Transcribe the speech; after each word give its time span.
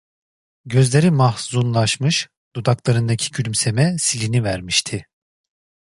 Gözleri 0.65 1.11
mahzunlaşmış, 1.11 2.29
dudaklarındaki 2.55 3.31
gülümseme 3.31 3.95
silinivermişti. 3.99 5.05